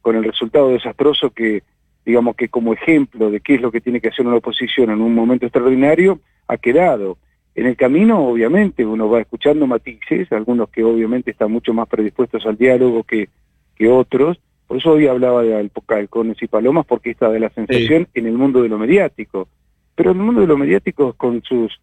con 0.00 0.16
el 0.16 0.24
resultado 0.24 0.70
desastroso 0.70 1.30
que, 1.30 1.62
digamos 2.04 2.36
que 2.36 2.48
como 2.48 2.72
ejemplo 2.72 3.30
de 3.30 3.40
qué 3.40 3.56
es 3.56 3.60
lo 3.60 3.72
que 3.72 3.80
tiene 3.80 4.00
que 4.00 4.08
hacer 4.08 4.26
una 4.26 4.36
oposición 4.36 4.90
en 4.90 5.00
un 5.00 5.14
momento 5.14 5.46
extraordinario, 5.46 6.20
ha 6.46 6.56
quedado. 6.56 7.18
En 7.56 7.66
el 7.66 7.76
camino, 7.76 8.24
obviamente, 8.24 8.86
uno 8.86 9.08
va 9.08 9.20
escuchando 9.20 9.66
matices, 9.66 10.30
algunos 10.30 10.68
que 10.68 10.84
obviamente 10.84 11.32
están 11.32 11.50
mucho 11.50 11.74
más 11.74 11.88
predispuestos 11.88 12.46
al 12.46 12.56
diálogo 12.56 13.02
que, 13.02 13.28
que 13.74 13.88
otros, 13.88 14.38
por 14.66 14.78
eso 14.78 14.92
hoy 14.92 15.06
hablaba 15.06 15.42
de 15.42 15.54
Halcones 15.54 16.42
y 16.42 16.48
Palomas, 16.48 16.86
porque 16.86 17.10
está 17.10 17.30
de 17.30 17.40
la 17.40 17.50
sensación 17.50 18.08
en 18.14 18.26
el 18.26 18.32
mundo 18.32 18.62
de 18.62 18.68
lo 18.68 18.78
mediático. 18.78 19.48
Pero 19.94 20.10
en 20.10 20.18
el 20.18 20.22
mundo 20.24 20.40
de 20.40 20.48
lo 20.48 20.56
mediático, 20.56 21.12
con 21.14 21.42
sus 21.42 21.80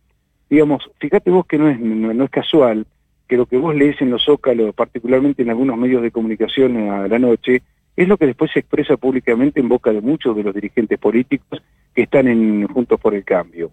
digamos, 0.49 0.89
fíjate 0.99 1.31
vos 1.31 1.45
que 1.45 1.57
no 1.57 1.69
es, 1.69 1.79
no, 1.79 2.23
es 2.23 2.29
casual 2.29 2.85
que 3.27 3.37
lo 3.37 3.45
que 3.45 3.57
vos 3.57 3.75
lees 3.75 4.01
en 4.01 4.11
los 4.11 4.23
zócalos, 4.23 4.75
particularmente 4.75 5.41
en 5.41 5.49
algunos 5.49 5.77
medios 5.77 6.01
de 6.01 6.11
comunicación 6.11 6.89
a 6.89 7.07
la 7.07 7.19
noche, 7.19 7.61
es 7.95 8.07
lo 8.07 8.17
que 8.17 8.27
después 8.27 8.51
se 8.51 8.59
expresa 8.59 8.97
públicamente 8.97 9.59
en 9.59 9.69
boca 9.69 9.91
de 9.91 10.01
muchos 10.01 10.35
de 10.35 10.43
los 10.43 10.53
dirigentes 10.53 10.99
políticos 10.99 11.61
que 11.93 12.03
están 12.03 12.27
en 12.27 12.67
Juntos 12.67 12.99
por 12.99 13.13
el 13.13 13.23
Cambio. 13.23 13.71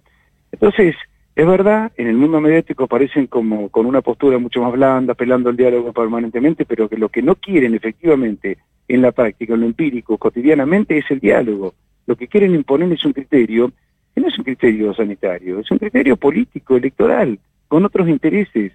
Entonces, 0.53 0.95
es 1.35 1.47
verdad, 1.47 1.93
en 1.97 2.07
el 2.07 2.17
mundo 2.17 2.41
mediático 2.41 2.85
aparecen 2.85 3.27
como 3.27 3.69
con 3.71 3.87
una 3.87 4.03
postura 4.03 4.39
mucho 4.39 4.63
más 4.63 4.73
blanda, 4.73 5.13
apelando 5.13 5.49
al 5.49 5.57
diálogo 5.57 5.93
permanentemente, 5.93 6.65
pero 6.67 6.89
que 6.89 6.99
lo 6.99 7.09
que 7.09 7.23
no 7.23 7.35
quieren 7.37 7.75
efectivamente 7.75 8.59
en 8.89 9.03
la 9.03 9.13
práctica, 9.13 9.55
en 9.55 9.61
lo 9.61 9.67
empírico, 9.67 10.19
cotidianamente, 10.19 10.99
es 10.99 11.11
el 11.11 11.21
diálogo. 11.21 11.75
Lo 12.07 12.17
que 12.17 12.29
quieren 12.29 12.55
imponer 12.55 12.93
es 12.93 13.05
un 13.05 13.13
criterio 13.13 13.73
no 14.17 14.29
es 14.29 14.39
un 14.39 14.45
criterio 14.45 14.95
sanitario, 14.95 15.61
es 15.61 15.71
un 15.71 15.79
criterio 15.79 16.17
político, 16.17 16.77
electoral, 16.77 17.39
con 17.69 17.85
otros 17.85 18.09
intereses. 18.09 18.73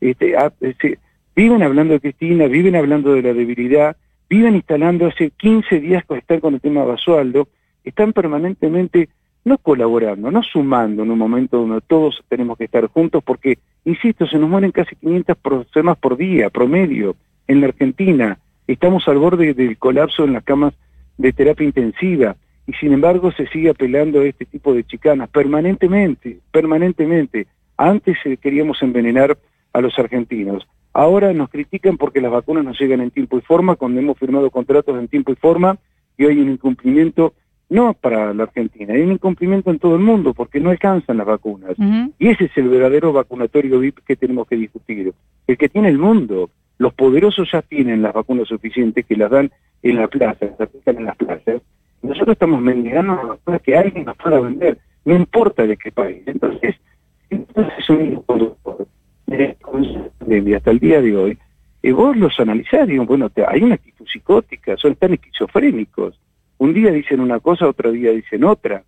Este, 0.00 0.34
este, 0.60 0.98
viven 1.34 1.62
hablando 1.62 1.94
de 1.94 2.00
Cristina, 2.00 2.46
viven 2.46 2.76
hablando 2.76 3.14
de 3.14 3.22
la 3.22 3.32
debilidad, 3.32 3.96
viven 4.28 4.56
instalando 4.56 5.06
hace 5.06 5.30
15 5.30 5.80
días 5.80 6.04
con 6.04 6.18
estar 6.18 6.40
con 6.40 6.54
el 6.54 6.60
tema 6.60 6.84
Basualdo, 6.84 7.48
están 7.84 8.12
permanentemente 8.12 9.08
no 9.44 9.58
colaborando, 9.58 10.30
no 10.30 10.42
sumando 10.42 11.02
en 11.02 11.10
un 11.10 11.18
momento 11.18 11.58
donde 11.58 11.80
todos 11.80 12.22
tenemos 12.28 12.56
que 12.56 12.64
estar 12.64 12.86
juntos, 12.86 13.22
porque, 13.24 13.58
insisto, 13.84 14.26
se 14.26 14.38
nos 14.38 14.48
mueren 14.48 14.70
casi 14.70 14.94
500 14.96 15.36
personas 15.36 15.98
por 15.98 16.16
día, 16.16 16.50
promedio, 16.50 17.16
en 17.48 17.60
la 17.60 17.68
Argentina. 17.68 18.38
Estamos 18.66 19.06
al 19.08 19.18
borde 19.18 19.54
del 19.54 19.78
colapso 19.78 20.24
en 20.24 20.32
las 20.32 20.44
camas 20.44 20.74
de 21.18 21.32
terapia 21.32 21.66
intensiva, 21.66 22.36
y 22.72 22.78
sin 22.78 22.92
embargo 22.92 23.32
se 23.32 23.46
sigue 23.48 23.70
apelando 23.70 24.20
a 24.20 24.26
este 24.26 24.46
tipo 24.46 24.72
de 24.72 24.84
chicanas 24.84 25.28
permanentemente, 25.28 26.40
permanentemente. 26.50 27.46
Antes 27.76 28.16
eh, 28.24 28.38
queríamos 28.38 28.82
envenenar 28.82 29.36
a 29.72 29.80
los 29.80 29.98
argentinos. 29.98 30.66
Ahora 30.94 31.32
nos 31.32 31.50
critican 31.50 31.96
porque 31.98 32.20
las 32.20 32.32
vacunas 32.32 32.64
no 32.64 32.72
llegan 32.72 33.00
en 33.00 33.10
tiempo 33.10 33.38
y 33.38 33.42
forma, 33.42 33.76
cuando 33.76 34.00
hemos 34.00 34.18
firmado 34.18 34.50
contratos 34.50 34.98
en 34.98 35.08
tiempo 35.08 35.32
y 35.32 35.36
forma, 35.36 35.76
y 36.16 36.24
hay 36.24 36.38
un 36.38 36.50
incumplimiento 36.50 37.34
no 37.68 37.94
para 37.94 38.34
la 38.34 38.42
Argentina, 38.44 38.92
hay 38.92 39.00
un 39.00 39.12
incumplimiento 39.12 39.70
en 39.70 39.78
todo 39.78 39.96
el 39.96 40.02
mundo 40.02 40.34
porque 40.34 40.60
no 40.60 40.70
alcanzan 40.70 41.16
las 41.16 41.26
vacunas. 41.26 41.74
Y 42.18 42.28
ese 42.28 42.44
es 42.44 42.56
el 42.56 42.68
verdadero 42.68 43.12
vacunatorio 43.12 43.78
VIP 43.78 44.00
que 44.06 44.16
tenemos 44.16 44.46
que 44.46 44.56
discutir. 44.56 45.12
El 45.46 45.56
que 45.56 45.68
tiene 45.68 45.88
el 45.88 45.98
mundo. 45.98 46.50
Los 46.78 46.92
poderosos 46.94 47.48
ya 47.50 47.62
tienen 47.62 48.02
las 48.02 48.12
vacunas 48.12 48.48
suficientes 48.48 49.06
que 49.06 49.16
las 49.16 49.30
dan 49.30 49.50
en 49.82 49.96
la 49.96 50.08
plaza, 50.08 50.46
las 50.46 50.60
aplican 50.60 50.98
en 50.98 51.04
las 51.04 51.16
plazas. 51.16 51.61
Nosotros 52.22 52.36
estamos 52.36 52.62
mendigando 52.62 53.16
vacunas 53.16 53.62
que 53.62 53.76
alguien 53.76 54.04
nos 54.04 54.16
pueda 54.16 54.38
vender, 54.38 54.78
no 55.04 55.16
importa 55.16 55.66
de 55.66 55.76
qué 55.76 55.90
país. 55.90 56.22
Entonces, 56.26 56.76
entonces 57.30 57.74
es 57.76 57.90
un 57.90 58.22
conductor 58.22 58.86
de 59.26 60.54
hasta 60.54 60.70
el 60.70 60.78
día 60.78 61.02
de 61.02 61.16
hoy, 61.16 61.38
y 61.82 61.90
vos 61.90 62.16
los 62.16 62.38
analizás, 62.38 62.86
digo, 62.86 63.04
bueno, 63.06 63.28
hay 63.48 63.62
una 63.64 63.74
actitud 63.74 64.06
psicótica, 64.06 64.76
son 64.76 64.94
tan 64.94 65.14
esquizofrénicos 65.14 66.16
un 66.58 66.74
día 66.74 66.92
dicen 66.92 67.18
una 67.18 67.40
cosa, 67.40 67.68
otro 67.68 67.90
día 67.90 68.12
dicen 68.12 68.44
otra. 68.44 68.84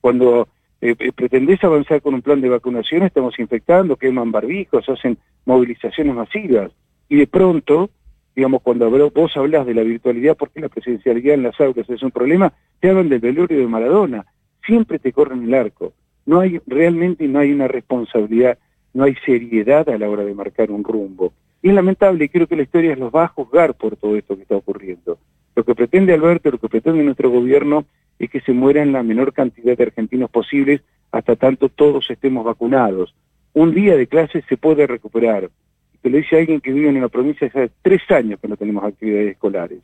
Cuando 0.00 0.48
eh, 0.80 0.96
eh, 0.98 1.12
pretendés 1.12 1.62
avanzar 1.62 2.02
con 2.02 2.14
un 2.14 2.22
plan 2.22 2.40
de 2.40 2.48
vacunación, 2.48 3.04
estamos 3.04 3.38
infectando, 3.38 3.94
queman 3.94 4.32
barbijos, 4.32 4.88
hacen 4.88 5.16
movilizaciones 5.46 6.16
masivas. 6.16 6.72
Y 7.08 7.18
de 7.18 7.28
pronto, 7.28 7.90
digamos, 8.34 8.62
cuando 8.62 8.90
vos 8.90 9.36
hablas 9.36 9.66
de 9.66 9.74
la 9.74 9.82
virtualidad, 9.82 10.36
porque 10.36 10.60
la 10.60 10.68
presencialidad 10.68 11.34
en 11.34 11.42
las 11.42 11.60
aulas 11.60 11.88
es 11.88 12.02
un 12.02 12.10
problema, 12.10 12.52
te 12.80 12.90
hablan 12.90 13.08
del 13.08 13.20
velorio 13.20 13.58
de 13.58 13.66
Maradona. 13.66 14.24
Siempre 14.64 14.98
te 14.98 15.12
corren 15.12 15.44
el 15.44 15.54
arco. 15.54 15.92
No 16.24 16.40
hay, 16.40 16.60
realmente 16.66 17.26
no 17.26 17.40
hay 17.40 17.52
una 17.52 17.68
responsabilidad, 17.68 18.58
no 18.94 19.04
hay 19.04 19.14
seriedad 19.26 19.88
a 19.88 19.98
la 19.98 20.08
hora 20.08 20.24
de 20.24 20.34
marcar 20.34 20.70
un 20.70 20.84
rumbo. 20.84 21.32
Y 21.62 21.68
es 21.68 21.74
lamentable, 21.74 22.24
y 22.24 22.28
creo 22.28 22.46
que 22.46 22.56
la 22.56 22.62
historia 22.62 22.96
los 22.96 23.12
va 23.12 23.24
a 23.24 23.28
juzgar 23.28 23.74
por 23.74 23.96
todo 23.96 24.16
esto 24.16 24.36
que 24.36 24.42
está 24.42 24.56
ocurriendo. 24.56 25.18
Lo 25.54 25.64
que 25.64 25.74
pretende 25.74 26.14
Alberto, 26.14 26.50
lo 26.50 26.58
que 26.58 26.68
pretende 26.68 27.02
nuestro 27.02 27.30
gobierno 27.30 27.84
es 28.18 28.30
que 28.30 28.40
se 28.40 28.52
mueran 28.52 28.92
la 28.92 29.02
menor 29.02 29.32
cantidad 29.32 29.76
de 29.76 29.82
argentinos 29.82 30.30
posibles 30.30 30.80
hasta 31.10 31.36
tanto 31.36 31.68
todos 31.68 32.10
estemos 32.10 32.44
vacunados. 32.44 33.14
Un 33.52 33.74
día 33.74 33.96
de 33.96 34.06
clase 34.06 34.42
se 34.48 34.56
puede 34.56 34.86
recuperar. 34.86 35.50
Te 36.02 36.10
lo 36.10 36.16
dice 36.16 36.36
alguien 36.36 36.60
que 36.60 36.72
vive 36.72 36.88
en 36.88 36.96
una 36.96 37.08
provincia 37.08 37.46
hace 37.46 37.70
tres 37.80 38.02
años 38.10 38.40
que 38.40 38.48
no 38.48 38.56
tenemos 38.56 38.84
actividades 38.84 39.32
escolares. 39.32 39.78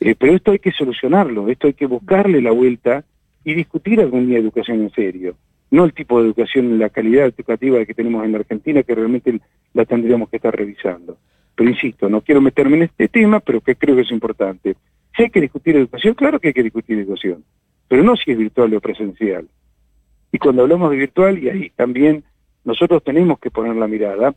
Eh, 0.00 0.14
pero 0.18 0.34
esto 0.34 0.52
hay 0.52 0.58
que 0.58 0.72
solucionarlo, 0.72 1.48
esto 1.48 1.66
hay 1.66 1.74
que 1.74 1.86
buscarle 1.86 2.40
la 2.40 2.50
vuelta 2.50 3.04
y 3.44 3.54
discutir 3.54 4.00
algún 4.00 4.26
día 4.26 4.38
educación 4.38 4.80
en 4.80 4.90
serio. 4.90 5.36
No 5.70 5.84
el 5.84 5.92
tipo 5.92 6.20
de 6.20 6.26
educación, 6.26 6.78
la 6.78 6.88
calidad 6.88 7.26
educativa 7.26 7.84
que 7.84 7.94
tenemos 7.94 8.24
en 8.24 8.32
la 8.32 8.38
Argentina, 8.38 8.82
que 8.82 8.94
realmente 8.94 9.40
la 9.74 9.84
tendríamos 9.84 10.28
que 10.30 10.36
estar 10.36 10.54
revisando. 10.56 11.18
Pero 11.54 11.70
insisto, 11.70 12.08
no 12.08 12.20
quiero 12.20 12.40
meterme 12.40 12.76
en 12.76 12.82
este 12.84 13.08
tema, 13.08 13.40
pero 13.40 13.60
que 13.60 13.76
creo 13.76 13.96
que 13.96 14.02
es 14.02 14.10
importante. 14.10 14.76
Si 15.16 15.22
hay 15.22 15.30
que 15.30 15.40
discutir 15.40 15.76
educación, 15.76 16.14
claro 16.14 16.38
que 16.38 16.48
hay 16.48 16.54
que 16.54 16.62
discutir 16.62 16.98
educación, 16.98 17.44
pero 17.88 18.02
no 18.02 18.16
si 18.16 18.32
es 18.32 18.38
virtual 18.38 18.74
o 18.74 18.80
presencial. 18.80 19.48
Y 20.32 20.38
cuando 20.38 20.62
hablamos 20.62 20.90
de 20.90 20.96
virtual, 20.96 21.38
y 21.38 21.48
ahí 21.48 21.70
también 21.70 22.24
nosotros 22.64 23.02
tenemos 23.02 23.38
que 23.38 23.50
poner 23.50 23.76
la 23.76 23.86
mirada, 23.86 24.34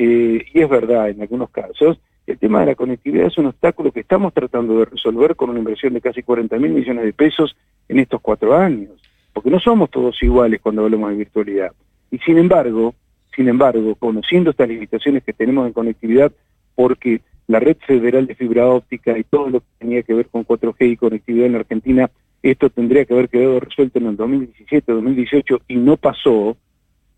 eh, 0.00 0.46
y 0.54 0.60
es 0.60 0.68
verdad 0.68 1.10
en 1.10 1.20
algunos 1.20 1.50
casos, 1.50 1.98
el 2.24 2.38
tema 2.38 2.60
de 2.60 2.66
la 2.66 2.74
conectividad 2.76 3.26
es 3.26 3.36
un 3.36 3.46
obstáculo 3.46 3.90
que 3.90 3.98
estamos 4.00 4.32
tratando 4.32 4.78
de 4.78 4.84
resolver 4.84 5.34
con 5.34 5.50
una 5.50 5.58
inversión 5.58 5.92
de 5.92 6.00
casi 6.00 6.22
40 6.22 6.56
mil 6.58 6.70
millones 6.70 7.04
de 7.04 7.12
pesos 7.12 7.56
en 7.88 7.98
estos 7.98 8.20
cuatro 8.20 8.56
años, 8.56 8.92
porque 9.32 9.50
no 9.50 9.58
somos 9.58 9.90
todos 9.90 10.22
iguales 10.22 10.60
cuando 10.62 10.84
hablamos 10.84 11.10
de 11.10 11.16
virtualidad. 11.16 11.72
Y 12.12 12.18
sin 12.18 12.38
embargo, 12.38 12.94
sin 13.34 13.48
embargo, 13.48 13.96
conociendo 13.96 14.50
estas 14.50 14.68
limitaciones 14.68 15.24
que 15.24 15.32
tenemos 15.32 15.66
en 15.66 15.72
conectividad, 15.72 16.30
porque 16.76 17.20
la 17.48 17.58
red 17.58 17.76
federal 17.84 18.28
de 18.28 18.36
fibra 18.36 18.68
óptica 18.68 19.18
y 19.18 19.24
todo 19.24 19.50
lo 19.50 19.60
que 19.60 19.66
tenía 19.78 20.02
que 20.04 20.14
ver 20.14 20.28
con 20.28 20.46
4G 20.46 20.92
y 20.92 20.96
conectividad 20.96 21.46
en 21.46 21.56
Argentina, 21.56 22.08
esto 22.40 22.70
tendría 22.70 23.04
que 23.04 23.14
haber 23.14 23.28
quedado 23.28 23.58
resuelto 23.58 23.98
en 23.98 24.06
el 24.06 24.16
2017, 24.16 24.92
2018 24.92 25.62
y 25.66 25.74
no 25.74 25.96
pasó. 25.96 26.56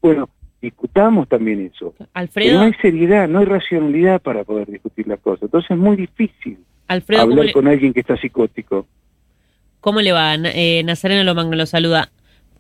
Bueno, 0.01 0.31
discutamos 0.61 1.29
también 1.29 1.71
eso. 1.73 1.95
Alfredo, 2.13 2.59
no 2.59 2.67
hay 2.67 2.75
seriedad, 2.75 3.29
no 3.29 3.39
hay 3.39 3.47
racionalidad 3.47 4.21
para 4.21 4.45
poder 4.45 4.69
discutir 4.69 5.07
las 5.07 5.21
cosas. 5.21 5.45
Entonces 5.45 5.71
es 5.71 5.79
muy 5.79 5.97
difícil 5.97 6.59
hablar 6.89 7.53
con 7.53 7.69
alguien 7.69 7.93
que 7.93 8.01
está 8.01 8.17
psicótico. 8.17 8.87
¿Cómo 9.81 10.01
le 10.01 10.13
va? 10.13 10.35
Eh, 10.35 10.83
Nazareno 10.85 11.25
Lomagno 11.25 11.57
lo 11.57 11.67
saluda. 11.67 12.11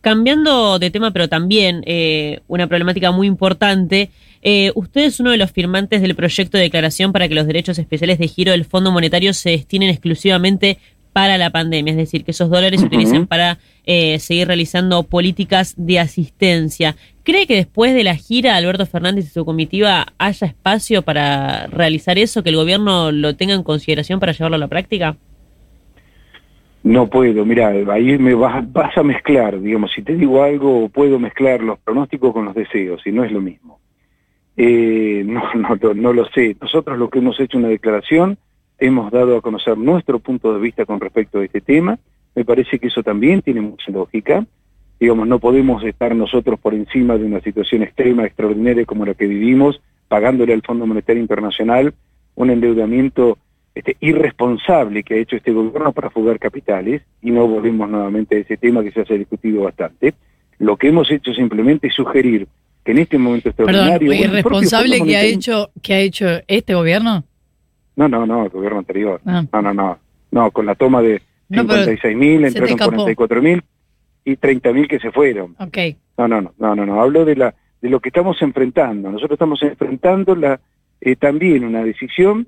Cambiando 0.01 0.79
de 0.79 0.91
tema, 0.91 1.11
pero 1.11 1.29
también 1.29 1.83
eh, 1.87 2.41
una 2.49 2.67
problemática 2.67 3.11
muy 3.11 3.27
importante, 3.27 4.11
eh, 4.41 4.73
usted 4.75 5.03
es 5.03 5.21
uno 5.21 5.31
de 5.31 5.37
los 5.37 5.53
firmantes 5.53 6.01
del 6.01 6.17
proyecto 6.17 6.57
de 6.57 6.65
declaración 6.65 7.13
para 7.13 7.29
que 7.29 7.35
los 7.35 7.47
derechos 7.47 7.79
especiales 7.79 8.19
de 8.19 8.29
giro 8.29 8.53
del 8.53 8.65
Fondo 8.65 8.93
Monetario 8.93 9.35
se 9.35 9.51
destinen 9.51 9.91
exclusivamente 9.91 10.79
para 11.13 11.39
la 11.39 11.51
pandemia, 11.51 11.93
es 11.93 11.97
decir, 11.97 12.25
que 12.25 12.31
esos 12.31 12.51
dólares 12.51 12.81
se 12.81 12.87
utilicen 12.87 13.27
para 13.27 13.59
eh, 13.85 14.19
seguir 14.19 14.47
realizando 14.47 15.03
políticas 15.03 15.75
de 15.77 15.99
asistencia. 15.99 16.97
¿Cree 17.23 17.47
que 17.47 17.57
después 17.57 17.95
de 17.95 18.05
la 18.05 18.15
gira 18.15 18.57
Alberto 18.57 18.87
Fernández 18.87 19.27
y 19.27 19.29
su 19.29 19.45
comitiva 19.45 20.07
haya 20.19 20.47
espacio 20.47 21.03
para 21.03 21.67
realizar 21.67 22.19
eso, 22.19 22.43
que 22.43 22.51
el 22.51 22.57
gobierno 22.57 23.13
lo 23.13 23.37
tenga 23.37 23.55
en 23.55 23.63
consideración 23.63 24.21
para 24.21 24.33
llevarlo 24.33 24.57
a 24.57 24.61
la 24.61 24.69
práctica? 24.69 25.17
No 26.83 27.09
puedo, 27.09 27.45
mira, 27.45 27.69
ahí 27.69 28.17
me 28.17 28.35
vas, 28.35 28.65
vas 28.73 28.97
a 28.97 29.03
mezclar, 29.03 29.61
digamos, 29.61 29.93
si 29.93 30.03
te 30.03 30.17
digo 30.17 30.43
algo, 30.43 30.89
puedo 30.89 31.19
mezclar 31.19 31.61
los 31.63 31.79
pronósticos 31.79 32.33
con 32.33 32.47
los 32.47 32.55
deseos, 32.55 33.07
y 33.07 33.13
no 33.13 33.23
es 33.23 33.33
lo 33.33 33.41
mismo. 33.41 33.81
Eh, 34.57 35.23
no, 35.27 35.43
no, 35.55 35.95
no 35.95 36.13
lo 36.13 36.27
sé. 36.31 36.57
Nosotros 36.61 36.99
lo 36.99 37.09
que 37.11 37.19
hemos 37.19 37.39
hecho 37.39 37.59
una 37.59 37.69
declaración, 37.69 38.39
hemos 38.81 39.13
dado 39.13 39.37
a 39.37 39.43
conocer 39.43 39.79
nuestro 39.79 40.19
punto 40.19 40.53
de 40.53 40.61
vista 40.61 40.85
con 40.85 40.99
respecto 40.99 41.39
a 41.39 41.45
este 41.45 41.61
tema. 41.61 41.99
Me 42.35 42.45
parece 42.45 42.79
que 42.79 42.89
eso 42.89 43.03
también 43.03 43.43
tiene 43.43 43.61
mucha 43.61 43.93
lógica. 43.93 44.45
Digamos, 44.99 45.29
no 45.29 45.39
podemos 45.39 45.85
estar 45.85 46.15
nosotros 46.15 46.59
por 46.59 46.75
encima 46.75 47.17
de 47.17 47.25
una 47.25 47.41
situación 47.41 47.83
extrema, 47.83 48.25
extraordinaria 48.27 48.85
como 48.85 49.05
la 49.05 49.15
que 49.15 49.27
vivimos, 49.27 49.81
pagándole 50.09 50.53
al 50.53 50.63
Fondo 50.63 50.87
Monetario 50.87 51.23
Internacional 51.23 51.95
un 52.35 52.51
endeudamiento 52.51 53.39
este, 53.75 53.97
irresponsable 54.01 55.03
que 55.03 55.15
ha 55.15 55.19
hecho 55.19 55.37
este 55.37 55.53
gobierno 55.53 55.93
para 55.93 56.11
fugar 56.11 56.39
capitales, 56.39 57.03
y 57.23 57.31
no 57.31 57.47
volvemos 57.47 57.89
nuevamente 57.89 58.37
a 58.37 58.39
ese 58.41 58.57
tema 58.57 58.83
que 58.83 58.93
se 58.93 59.01
ha 59.01 59.17
discutido 59.17 59.63
bastante. 59.63 60.15
Lo 60.59 60.77
que 60.77 60.89
hemos 60.89 61.11
hecho 61.11 61.33
simplemente 61.33 61.89
es 61.89 61.95
sugerir 61.95 62.47
que 62.85 62.93
en 62.93 62.99
este 62.99 63.19
momento 63.19 63.51
extraordinario... 63.51 64.11
Perdón, 64.11 64.31
¿irresponsable 64.31 65.01
que 65.03 65.17
ha, 65.17 65.23
hecho, 65.23 65.71
que 65.83 65.95
ha 65.95 66.01
hecho 66.01 66.27
este 66.47 66.75
gobierno? 66.75 67.25
No, 67.97 68.09
no, 68.09 68.27
no, 68.27 68.45
el 68.45 68.51
gobierno 68.51 68.79
anterior. 68.79 69.21
Ah. 69.27 69.45
No, 69.53 69.63
no, 69.63 69.75
no. 69.75 69.99
No, 70.31 70.51
con 70.51 70.67
la 70.67 70.75
toma 70.75 71.03
de 71.03 71.23
56 71.51 72.17
mil, 72.17 72.45
entraron 72.45 72.79
44 72.79 73.43
mil 73.43 73.63
y 74.25 74.37
30 74.37 74.73
mil 74.73 74.89
que 74.89 75.01
se 75.01 75.11
fueron. 75.11 75.57
Okay. 75.59 75.97
No, 76.17 76.29
no, 76.29 76.41
no, 76.41 76.53
no, 76.59 76.77
no, 76.77 76.87
no. 76.87 77.01
Hablo 77.03 77.25
de, 77.25 77.37
la, 77.37 77.55
de 77.81 77.89
lo 77.89 78.01
que 78.01 78.11
estamos 78.11 78.41
enfrentando. 78.43 79.11
Nosotros 79.11 79.37
estamos 79.37 79.63
enfrentando 79.63 80.37
la, 80.37 80.61
eh, 81.01 81.17
también 81.17 81.65
una 81.65 81.83
decisión 81.83 82.47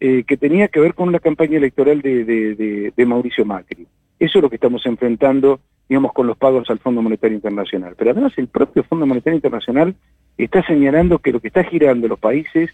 eh, 0.00 0.24
que 0.24 0.36
tenía 0.36 0.68
que 0.68 0.80
ver 0.80 0.94
con 0.94 1.12
la 1.12 1.20
campaña 1.20 1.58
electoral 1.58 2.00
de, 2.00 2.24
de, 2.24 2.92
de, 2.96 3.06
Mauricio 3.06 3.44
Macri. 3.44 3.86
Eso 4.18 4.38
es 4.38 4.42
lo 4.42 4.48
que 4.48 4.56
estamos 4.56 4.84
enfrentando, 4.86 5.60
digamos, 5.88 6.12
con 6.12 6.26
los 6.26 6.36
pagos 6.38 6.68
al 6.70 6.78
Fondo 6.78 7.02
Monetario 7.02 7.34
Internacional. 7.34 7.94
Pero 7.96 8.10
además 8.10 8.32
el 8.36 8.48
propio 8.48 8.82
Fondo 8.84 9.06
Monetario 9.06 9.36
Internacional 9.36 9.94
está 10.38 10.64
señalando 10.66 11.18
que 11.18 11.32
lo 11.32 11.40
que 11.40 11.48
está 11.48 11.64
girando 11.64 12.08
los 12.08 12.18
países 12.18 12.70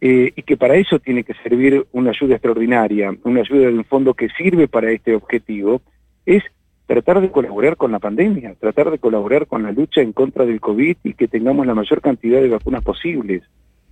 eh, 0.00 0.32
y 0.34 0.42
que 0.42 0.56
para 0.56 0.76
eso 0.76 0.98
tiene 0.98 1.24
que 1.24 1.34
servir 1.42 1.86
una 1.92 2.10
ayuda 2.10 2.34
extraordinaria, 2.34 3.14
una 3.24 3.40
ayuda 3.40 3.68
de 3.68 3.74
un 3.74 3.84
fondo 3.84 4.14
que 4.14 4.28
sirve 4.30 4.66
para 4.66 4.90
este 4.90 5.14
objetivo, 5.14 5.82
es 6.24 6.42
tratar 6.86 7.20
de 7.20 7.30
colaborar 7.30 7.76
con 7.76 7.92
la 7.92 7.98
pandemia, 7.98 8.54
tratar 8.58 8.90
de 8.90 8.98
colaborar 8.98 9.46
con 9.46 9.62
la 9.62 9.72
lucha 9.72 10.00
en 10.00 10.12
contra 10.12 10.44
del 10.46 10.60
COVID 10.60 10.96
y 11.04 11.14
que 11.14 11.28
tengamos 11.28 11.66
la 11.66 11.74
mayor 11.74 12.00
cantidad 12.00 12.40
de 12.40 12.48
vacunas 12.48 12.82
posibles. 12.82 13.42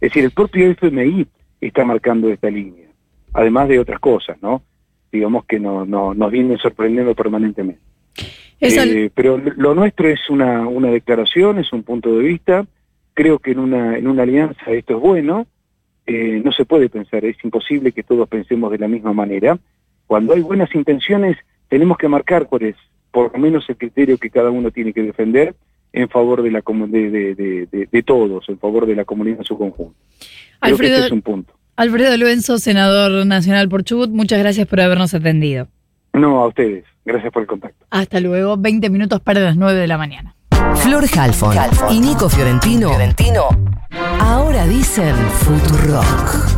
Es 0.01 0.11
decir, 0.13 0.25
el 0.25 0.31
propio 0.31 0.71
FMI 0.71 1.27
está 1.61 1.85
marcando 1.85 2.29
esta 2.31 2.51
línea, 2.51 2.89
además 3.35 3.69
de 3.69 3.79
otras 3.79 4.01
cosas, 4.01 4.37
¿no? 4.43 4.63
Digamos 5.13 5.45
que 5.45 5.61
no, 5.61 5.85
no, 5.85 6.15
nos 6.15 6.31
vienen 6.31 6.59
sorprendiendo 6.59 7.15
permanentemente. 7.15 7.83
Eh, 8.61 9.11
pero 9.15 9.39
lo 9.39 9.75
nuestro 9.75 10.09
es 10.09 10.29
una, 10.29 10.67
una 10.67 10.91
declaración, 10.91 11.59
es 11.59 11.73
un 11.73 11.83
punto 11.83 12.17
de 12.17 12.25
vista. 12.25 12.67
Creo 13.15 13.39
que 13.39 13.53
en 13.53 13.61
una, 13.61 13.97
en 13.97 14.09
una 14.09 14.25
alianza 14.25 14.71
esto 14.73 14.97
es 14.97 15.01
bueno. 15.01 15.47
Eh, 16.11 16.41
no 16.43 16.53
se 16.53 16.65
puede 16.65 16.89
pensar, 16.89 17.23
es 17.27 17.37
imposible 17.45 17.93
que 17.93 18.03
todos 18.03 18.27
pensemos 18.31 18.73
de 18.73 18.79
la 18.79 18.89
misma 18.89 19.13
manera. 19.13 19.59
Cuando 20.07 20.33
hay 20.33 20.41
buenas 20.41 20.75
intenciones, 20.75 21.37
tenemos 21.69 21.99
que 21.99 22.09
marcar 22.09 22.47
cuál 22.47 22.63
es, 22.63 22.77
por 23.11 23.31
lo 23.31 23.39
menos, 23.39 23.69
el 23.69 23.77
criterio 23.77 24.17
que 24.17 24.31
cada 24.31 24.49
uno 24.49 24.71
tiene 24.71 24.95
que 24.95 25.03
defender 25.03 25.55
en 25.93 26.09
favor 26.09 26.41
de, 26.43 26.51
la, 26.51 26.63
de, 26.67 27.35
de, 27.35 27.89
de 27.93 28.03
todos, 28.03 28.49
en 28.49 28.59
favor 28.59 28.87
de 28.87 28.97
la 28.97 29.05
comunidad 29.05 29.41
en 29.41 29.45
su 29.45 29.59
conjunto. 29.59 29.95
Alfredo, 30.61 31.05
es 31.05 31.13
un 31.13 31.21
punto. 31.21 31.53
Alfredo 31.77 32.17
Luenzo, 32.17 32.57
senador 32.57 33.27
nacional 33.27 33.69
por 33.69 33.85
Chubut, 33.85 34.09
muchas 34.09 34.39
gracias 34.39 34.67
por 34.67 34.81
habernos 34.81 35.13
atendido. 35.13 35.69
No, 36.15 36.41
a 36.41 36.49
ustedes. 36.49 36.87
Gracias 37.05 37.31
por 37.31 37.43
el 37.43 37.49
contacto. 37.49 37.85
Hasta 37.91 38.19
luego, 38.21 38.57
20 38.57 38.89
minutos 38.89 39.21
para 39.21 39.41
las 39.41 39.59
9 39.59 39.79
de 39.79 39.87
la 39.87 39.99
mañana. 39.99 40.35
Flor 40.77 41.05
Halfon 41.17 41.57
Halfon. 41.59 41.93
y 41.93 42.01
Nico 42.01 42.29
Fiorentino. 42.29 42.89
Fiorentino. 42.91 43.49
Ahora 44.21 44.67
dicen 44.67 45.15
Futurock. 45.41 46.58